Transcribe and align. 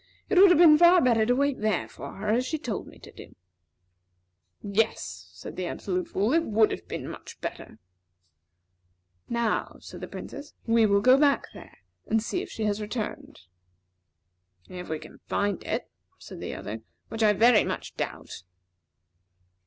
It 0.29 0.39
would 0.39 0.49
have 0.49 0.57
been 0.57 0.79
far 0.79 0.99
better 0.99 1.27
to 1.27 1.35
wait 1.35 1.59
there 1.59 1.87
for 1.87 2.13
her 2.13 2.29
as 2.29 2.43
she 2.43 2.57
told 2.57 2.87
me 2.87 2.97
to 2.97 3.11
do." 3.11 3.35
"Yes," 4.63 5.29
said 5.31 5.55
the 5.57 5.67
Absolute 5.67 6.07
Fool; 6.07 6.33
"it 6.33 6.43
would 6.43 6.71
have 6.71 6.87
been 6.87 7.07
much 7.07 7.39
better." 7.39 7.77
"Now," 9.29 9.75
said 9.79 10.01
the 10.01 10.07
Princess, 10.07 10.55
"we 10.65 10.87
will 10.87 11.01
go 11.01 11.19
back 11.19 11.45
there, 11.53 11.77
and 12.07 12.19
see 12.19 12.41
if 12.41 12.49
she 12.49 12.63
has 12.63 12.81
returned." 12.81 13.41
"If 14.67 14.89
we 14.89 14.97
can 14.97 15.19
find 15.27 15.63
it," 15.63 15.87
said 16.17 16.39
the 16.39 16.55
other, 16.55 16.79
"which 17.09 17.21
I 17.21 17.33
very 17.33 17.63
much 17.63 17.93
doubt." 17.95 18.41